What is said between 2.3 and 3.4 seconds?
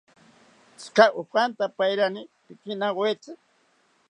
pikinawetzi